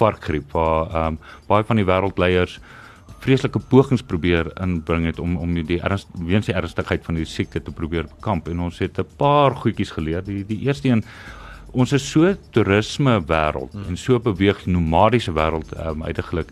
[0.00, 2.60] varkgriep waar ehm um, baie van die wêreldleiers
[3.20, 7.60] vreeslike pogings probeer inbring het om om die erns weens die ernstigheid van die siekte
[7.60, 10.24] te probeer bekamp en ons het 'n paar goedjies geleer.
[10.24, 11.04] Die die eerste een
[11.72, 13.88] ons is so toerisme wêreld hmm.
[13.88, 16.48] en so beweeg nomadiese wêreld ehm um, uiteindelik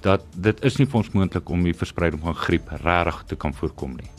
[0.00, 3.54] dat dit is nie vir ons moontlik om die verspreiding van griep regtig te kan
[3.54, 4.10] voorkom nie.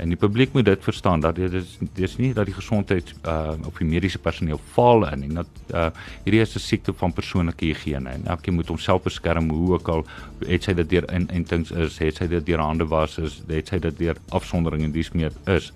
[0.00, 3.52] En die publiek moet dit verstaan dat dit is dis nie dat die gesondheid uh
[3.68, 5.88] of die mediese personeel faal in en dat uh
[6.24, 10.04] hierdie is 'n siekte van persoonlike higiëne en elkeen moet homself beskerm hoe ook al
[10.46, 13.68] het sy dit deur in entings is, het sy dit deur hande was is, het
[13.68, 15.72] sy dit deur afsondering en dis meer is.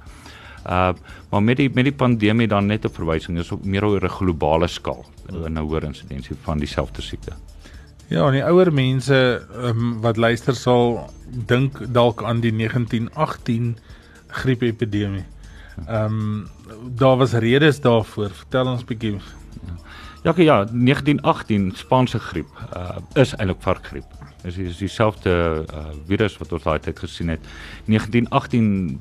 [0.67, 0.93] Uh
[1.31, 4.09] maar met die met die pandemie dan net 'n verwysing is op meer oor 'n
[4.09, 7.33] globale skaal in 'n hoër insidensie van dieselfde siekte.
[8.09, 11.11] Ja, en die ouer mense um, wat luister sal
[11.47, 13.77] dink dalk aan die 1918
[14.43, 15.25] griepepidemie.
[15.87, 16.47] Ehm um,
[16.97, 18.31] daar was redes daarvoor.
[18.31, 19.19] Vertel ons bietjie.
[20.25, 24.07] Ja, ja, 1918 Spaanse griep uh, is eintlik varkgriep.
[24.43, 27.45] Dit is dieselfde uh, virus wat ons daai tyd gesien het.
[27.87, 29.01] 1918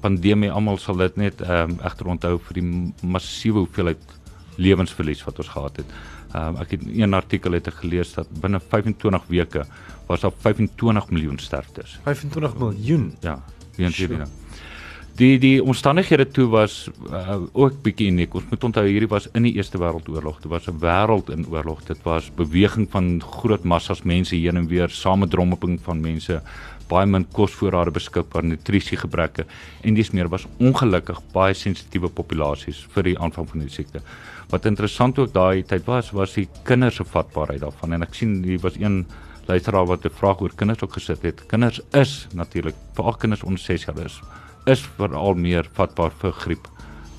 [0.00, 2.66] pandemie almal sal dit net ehm um, egter onthou vir die
[3.02, 4.18] massiewe hoeveelheid
[4.56, 5.96] lewensverlies wat ons gehad het.
[6.32, 9.64] Ehm um, ek het een artikel het ek gelees dat binne 25 weke
[10.06, 11.98] was daar 25 miljoen sterftes.
[12.04, 13.10] 25 miljoen.
[13.20, 13.40] Ja,
[13.76, 14.30] weens hierdie ding.
[15.12, 18.32] Die die omstandighede toe was uh, ook bietjie uniek.
[18.38, 20.38] Ons moet onthou hierdie was in die Eerste Wêreldoorlog.
[20.40, 21.84] Dit was 'n wêreld in oorlog.
[21.84, 26.40] Dit was beweging van groot massas mense heen en weer, samedromming van mense,
[26.88, 29.44] baie min kosvoorrade beskikbaar, nutrisiegebreke
[29.82, 34.00] en dis meer was ongelukkig baie sensitiewe populasies vir die aanvang van die siekte.
[34.48, 38.42] Wat interessant ook daai tyd was, was die kinders se vatbaarheid daarvan en ek sien
[38.44, 39.06] hier was een
[39.46, 41.46] luisteraar wat 'n vraag oor kinders ook gesit het.
[41.46, 44.22] Kinders is natuurlik, veral kinders onder 6 jaar is
[44.66, 46.68] is veral meer vatbaar vir griep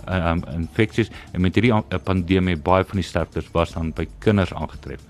[0.08, 1.74] um, infeksies en met hierdie
[2.06, 5.04] pandemie baie van die sterftes was dan by kinders aangetref.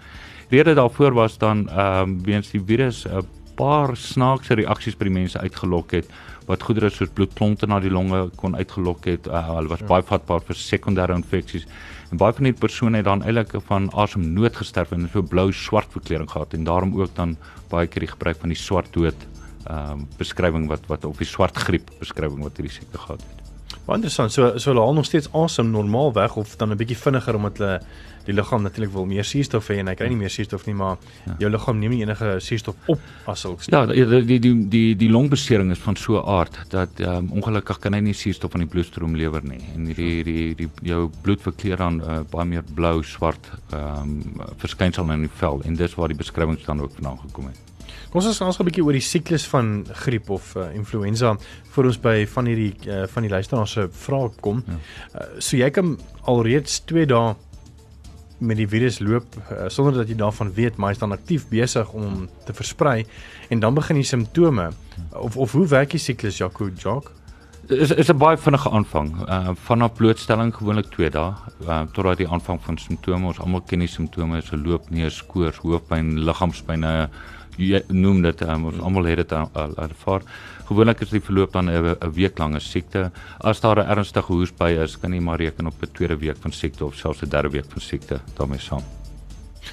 [0.53, 5.13] Rede daarvoor was dan ehm um, weens die virus 'n paar snaakse reaksies by die
[5.19, 6.07] mense uitgelok het
[6.47, 9.27] wat goedere soos bloedklonte na die longe kon uitgelok het.
[9.27, 9.85] Uh, hulle was ja.
[9.85, 11.67] baie vatbaar vir sekondêre infeksies
[12.11, 15.91] en baie van die persone het dan eintlik van asemnood gesterf en so blou swart
[15.91, 17.37] verkleuring gehad en daarom ook dan
[17.69, 19.27] baie keer die gebruik van die swart dood
[19.67, 23.43] ehm um, beskrywing wat wat op die swart griep beskrywing wat hierdie siekte gehad het.
[23.85, 24.31] Baie interessant.
[24.31, 27.57] So so hulle haal nog steeds asem normaal weg of dan 'n bietjie vinniger omdat
[27.57, 27.79] hulle
[28.27, 30.97] die liggaam natuurlik wil meer suurstof hê en hy kry nie meer suurstof nie, maar
[31.25, 31.35] ja.
[31.43, 32.99] jou liggaam neem nie enige suurstof op
[33.33, 36.99] as hulle Ja, die die die die, die longbesering is van so 'n aard dat
[36.99, 40.23] ehm um, ongelukkig kan hy nie suurstof van die bloedstroom lewer nie en die die
[40.23, 45.27] die, die jou bloed verkleur dan uh, baie meer blou, swart ehm um, verskynsel in
[45.27, 47.72] die vel en dis waar die beskrywing dan ook vandaan gekom het.
[48.13, 51.31] Kom ons ons 'n bietjie oor die siklus van griep of uh, influenza
[51.73, 54.61] voor ons by van hierdie uh, van die luisteraars se vrae kom.
[54.67, 54.77] Ja.
[55.17, 55.97] Uh, so jy kan
[56.29, 57.33] alreeds 2 dae
[58.37, 61.89] met die virus loop uh, sonder dat jy daarvan weet, maar hy's dan aktief besig
[61.97, 63.07] om te versprei
[63.49, 64.69] en dan begin die simptome
[65.17, 67.09] of of hoe werk die siklus Jaco Jock?
[67.69, 69.09] is is 'n baie vinnige aanvang.
[69.27, 71.33] Uh vanaf blootstelling gewoonlik 2 dae
[71.65, 73.25] uh totdat die aanvang van simptome.
[73.25, 76.83] Ons almal ken die simptome, so loop neus, koors, hoofpyn, liggaamspyn,
[77.57, 80.21] jy noem dit um, ons almal het dit al ervaar.
[80.67, 83.11] Gewoonlik is die verloop dan 'n week lange siekte.
[83.39, 86.51] As daar 'n ernstige hoesby is, kan jy maar reken op 'n tweede week van
[86.51, 88.83] siekte of selfs 'n derde week van siekte daarmee saam.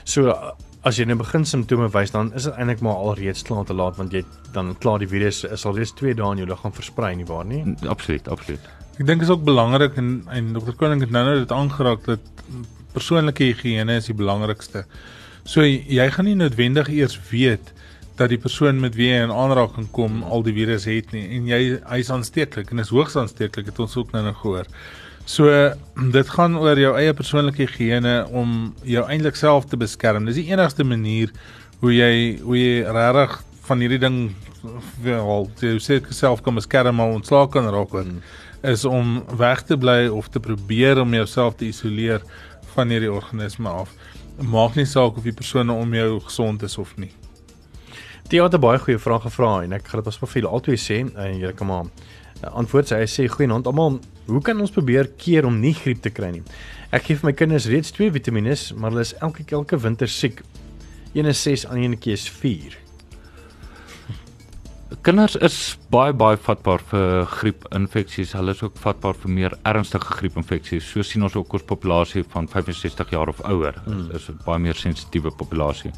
[0.04, 0.34] So
[0.82, 3.74] as jy nou begin simptome wys, dan is dit eintlik maar al reeds klaar te
[3.74, 6.72] laat want jy dan klaar die virus is al reeds 2 dae in jou liggaam
[6.72, 7.62] versprei nie waar nie?
[7.86, 8.60] Absoluut, absoluut.
[8.98, 12.20] Ek dink is ook belangrik en en dokter Koning het nou-nou dit aangeraak dat
[12.92, 14.84] persoonlike higiëne is die belangrikste.
[15.44, 17.72] So jy gaan nie noodwendig eers weet
[18.20, 21.46] dat die persoon met wie jy in aanraking kom al die virus het nie en
[21.48, 24.68] jy hy's aansteeklik en is hoogs aansteeklik het ons ook nou nog gehoor.
[25.24, 25.48] So
[26.16, 30.28] dit gaan oor jou eie persoonlike higiëne om jou eintlik self te beskerm.
[30.28, 31.32] Dis die enigste manier
[31.80, 32.12] hoe jy
[32.44, 34.20] hoe jy regtig van hierdie ding
[35.00, 38.18] wel jy sê self kan beskerm maar ontslaak kan raak en
[38.68, 42.20] is om weg te bly of te probeer om jouself te isoleer
[42.74, 43.94] van hierdie organisme af
[44.42, 47.10] maak nie saak of die persone om jou gesond is of nie.
[48.30, 51.16] Die het 'n baie goeie vraag gevra en ek gaan dit op profiel altyd sê
[51.16, 51.84] en kan maar
[52.42, 52.88] eh, antwoord.
[52.88, 54.00] Sy hy sê goeienaand almal.
[54.26, 56.42] Hoe kan ons probeer keer om nie griep te kry nie?
[56.92, 60.42] Ek gee vir my kinders reeds twee vitamiene maar hulle is elke elke winter siek.
[61.14, 62.89] Een is 6 aan een keer is 4
[65.06, 65.56] Kinders is
[65.94, 68.32] baie baie vatbaar vir griepinfeksies.
[68.34, 70.88] Hulle is ook vatbaar vir meer ernstige griepinfeksies.
[70.90, 73.78] So sien ons ook ons populasie van 65 jaar of ouer.
[73.86, 74.10] Mm.
[74.18, 75.92] Is 'n baie meer sensitiewe populasie.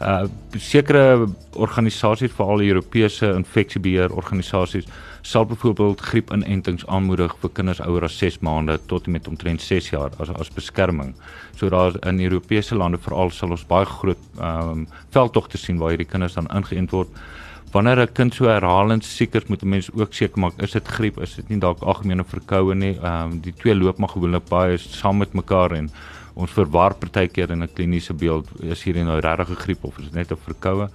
[0.00, 4.86] Uh sekere organisasies, veral Europese infeksiebeheer organisasies,
[5.22, 9.90] sal byvoorbeeld griepinentings aanmoedig vir kinders ouer as 6 maande tot en met omtrent 6
[9.90, 11.14] jaar as as beskerming.
[11.56, 15.90] So daar in Europese lande veral sal ons baie groot ehm um, veldtogte sien waar
[15.90, 17.08] hierdie kinders dan ingeënt word
[17.72, 20.88] wanneer 'n kind so herhalend siek is, moet 'n mens ook seker maak is dit
[20.88, 22.98] griep, is dit nie dalk algemene verkoue nie.
[22.98, 25.90] Ehm um, die twee loop maar gewoonlik baie saam met mekaar en
[26.34, 30.04] ons verwar partykeer in 'n kliniese beeld is hier nou regtig 'n griep of is
[30.04, 30.88] dit net 'n verkoue.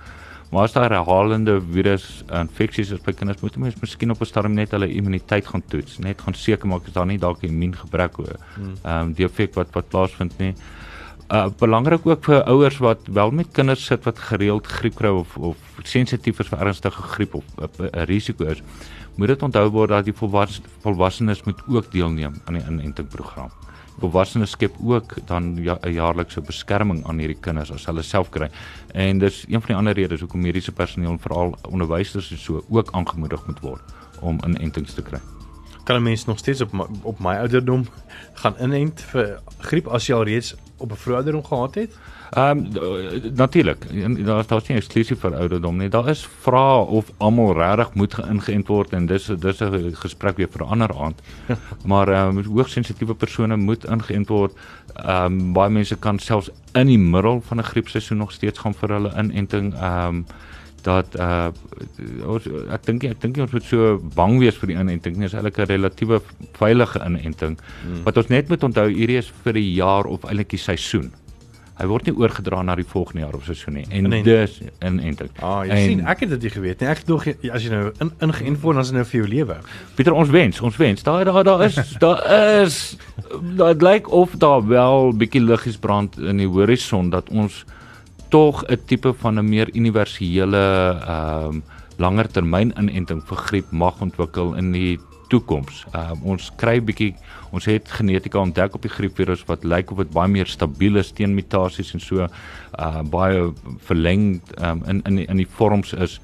[0.51, 4.25] Maar as daar herhalende virus infeksies is by kinders, moet 'n mens miskien op 'n
[4.25, 7.47] stadium net hulle immuniteit gaan toets, net gaan seker maak is daar nie dalk 'n
[7.47, 8.73] immuungebrek of hmm.
[8.83, 10.53] ehm um, die effek wat wat plaasvind nie
[11.33, 15.37] uh belangrik ook vir ouers wat wel met kinders sit wat gereeld griep kry of
[15.37, 18.61] of sensitief is vir ernstige griep of 'n uh, risiko is.
[19.15, 23.49] Moet dit onthou word dat die volwas, volwassenes moet ook deelneem aan die inentingprogram.
[23.99, 28.49] Volwassenes skep ook dan 'n ja, jaarlikse beskerming aan hierdie kinders as hulle self kry.
[28.93, 32.63] En dis een van die ander redes hoekom mediese personeel en veral onderwysers en so
[32.69, 33.81] ook aangemoedig moet word
[34.21, 35.19] om inentings te kry.
[35.85, 37.85] Kan 'n mens nog steeds op my, op my ouderdom
[38.33, 41.91] gaan inent vir griep as jy al reeds op 'n vroeë ouderdom gehad het?
[42.31, 43.85] Ehm um, natuurlik,
[44.25, 45.89] daar daar's nie eksklusief vir ouderdom nie.
[45.89, 50.49] Daar is vrae of almal regtig moet geïngeënt word en dis dis 'n gesprek weer
[50.51, 51.21] vir 'n ander aand.
[51.91, 54.53] maar ehm um, hoogsensitiewe persone moet ingeënt word.
[54.95, 58.73] Ehm um, baie mense kan selfs in die middel van 'n griepseisoen nog steeds gaan
[58.73, 59.73] vir hulle inenting.
[59.73, 60.25] Ehm um,
[60.85, 61.49] dat uh
[62.29, 62.45] ons
[62.75, 65.17] ek dink ek dink ons moet so bang wees vir die inenting.
[65.17, 66.21] Dit is eintlik 'n relatiewe
[66.59, 67.57] veilige inenting.
[67.83, 68.03] Hmm.
[68.05, 71.11] Wat ons net moet onthou, hierdie is vir 'n jaar of eintlik die seisoen.
[71.77, 73.85] Hy word nie oorgedra na die volgende jaar of seisoen nie.
[73.89, 74.23] En Nee.
[74.23, 75.29] dis inenting.
[75.41, 76.87] Ah, jy En- sien, ek het dit nie geweet nie.
[76.89, 79.57] Ek dink as jy nou in ingeënt word, dan is dit nou vir jou lewe.
[79.95, 81.03] Pieter ons wens, ons wens.
[81.03, 82.21] Daar daar daar is daar
[82.63, 82.97] is
[83.57, 87.65] dit lyk of daar wel bietjie liggies brand in die horison dat ons
[88.35, 90.65] tog 'n tipe van 'n meer universele
[91.07, 91.63] ehm um,
[91.97, 95.85] langer termyn inenting vir griep mag ontwikkel in die toekoms.
[95.91, 97.15] Ehm um, ons kry bietjie
[97.51, 101.11] ons het genetika ontdek op die griepvirus wat lyk of dit baie meer stabiel is
[101.11, 102.27] teen mutasies en so
[102.79, 103.53] uh baie
[103.87, 106.19] verleng um, in in die, in die vorms is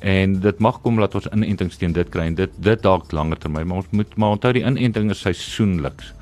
[0.00, 3.38] en dit mag kom dat ons inentings teen dit kry en dit dit dalk langer
[3.38, 6.14] termyn maar ons moet maar onthou die inenting is seisoenliks.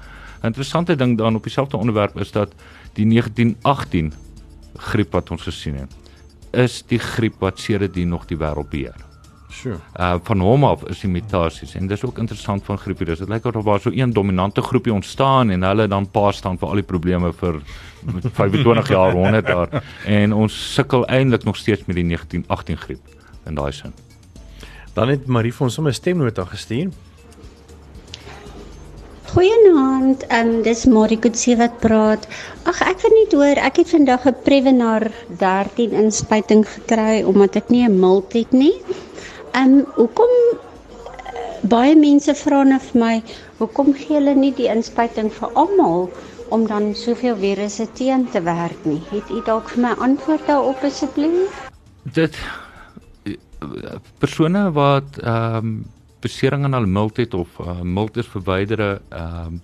[0.42, 2.52] 'n Interessante ding dan op dieselfde onderwerp is dat
[2.92, 4.12] die 1918
[4.82, 5.98] griep wat ons gesien het
[6.52, 8.98] is die griep wat sedertdien nog die wêreld beheer.
[9.52, 9.78] Sure.
[10.00, 13.20] Uh van hom af is die mutasies en dis ook interessant van griepvirus.
[13.20, 16.68] Dit lyk of daar so een dominante groepie ontstaan en hulle dan pa staan vir
[16.68, 17.60] al die probleme vir
[18.40, 23.00] 25 jaar, 100 jaar en ons sukkel eintlik nog steeds met die 1918 griep
[23.46, 23.92] in daai sin.
[24.94, 26.90] Dan het Marie vir ons sommer 'n stemnota gestuur.
[29.32, 32.26] Goeienaand, ehm um, dis Marie Kutse wat praat.
[32.68, 35.06] Ag ek wil net hoor, ek het vandag 'n Prevenar
[35.42, 38.74] 13 inspuiting gekry omdat ek nie 'n mild het nie.
[39.52, 43.14] Ehm um, hoekom eh, baie mense vra nou vir my,
[43.62, 46.10] hoekom gee hulle nie die inspuiting vir almal
[46.50, 49.00] om dan soveel virusse teen te werk nie?
[49.14, 51.56] Het u dalk vir my antwoord daarop asseblief?
[52.04, 52.36] Dit
[54.18, 55.84] persone wat ehm um,
[56.22, 59.62] besering aan hulle milt het of uh, milt is verwydere ehm um,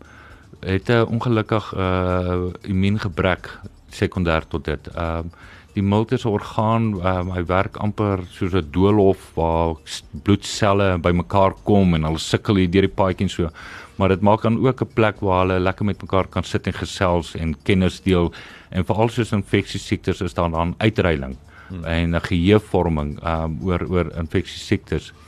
[0.61, 4.89] het 'n ongelukkig uh immuungebrek sekondêr tot dit.
[4.95, 5.31] Ehm um,
[5.75, 9.77] die milt is 'n orgaan, um, hy werk amper soos 'n doolhof waar
[10.23, 13.51] bloedselle bymekaar kom en hulle sukkel hier deur die paadjie en so.
[13.97, 16.73] Maar dit maak dan ook 'n plek waar hulle lekker met mekaar kan sit en
[16.73, 18.33] gesels en kennis deel
[18.71, 21.37] en veral soos infeksiesiektes is daar dan uitreiling
[21.69, 21.85] hmm.
[21.85, 25.13] en 'n geheuevorming um, oor oor infeksiesiektes.
[25.13, 25.28] Ehm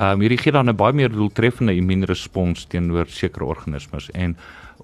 [0.00, 4.36] um, hierdie gee dan 'n baie meer doeltreffende immuunrespons teenoor sekere organismes en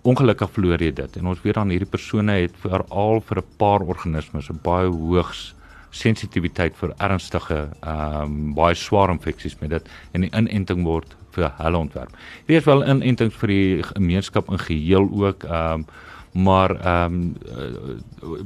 [0.02, 1.16] ongelukkig verloor jy dit.
[1.16, 5.54] En ons weet dan hierdie persone het veral vir 'n paar organismes 'n baie hoogs
[5.90, 11.52] sensitiwiteit vir ernstige ehm um, baie swaar infeksies met dit en die inenting word vir
[11.58, 12.10] hulle ontwerp.
[12.46, 15.86] Hier is wel inentings vir die gemeenskap in geheel ook ehm um,
[16.34, 17.36] maar ehm um,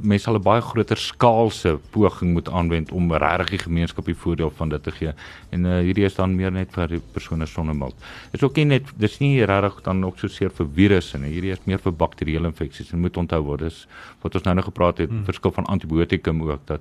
[0.02, 4.50] mense sal 'n baie groter skaalse poging moet aanwend om regtig die gemeenskap die voordeel
[4.50, 5.12] van dit te gee.
[5.50, 7.96] En uh, hierdie is dan meer net vir persone sonder mild.
[8.30, 11.32] Dit is ook nie net dis nie regtig dan ook so seer vir virusse nie.
[11.32, 13.86] Hierdie is meer vir bakterieële infeksies en moet onthou word dis
[14.20, 15.24] wat ons nou nog gepraat het, hmm.
[15.24, 16.80] verskil van antibiotikum ook dat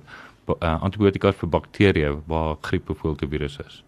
[0.60, 3.82] uh, antibiotika is vir bakterieë waar griep byvoorbeeld 'n virus is.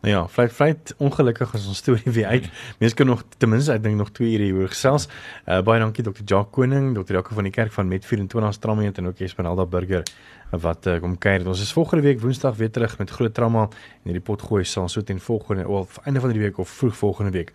[0.00, 2.48] Nou ja, vlei vlei ongelukkig is ons storie weer uit.
[2.78, 5.08] Mense kan nog ten minste ek dink nog 2 ure hieroor gesels.
[5.46, 6.22] Uh, baie dankie Dr.
[6.24, 7.18] Jacques Koning, Dr.
[7.18, 10.04] Jaco van die kerk van Met 24 Strammeet en ook Esmeralda Burger
[10.50, 11.46] wat uh, kom kuier.
[11.48, 15.02] Ons is volgende week Woensdag weer terug met groot trauma en hierdie potgooi sal so
[15.02, 17.52] teen volgende of einde van die week of vroeg volgende week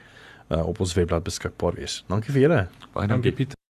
[0.49, 2.03] uh, op ons webblad beskikbaar wees.
[2.07, 2.61] Dankie vir julle.
[2.91, 3.60] Baie Dankie Piet.